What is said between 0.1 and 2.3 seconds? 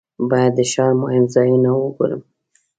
باید د ښار مهم ځایونه وګورم.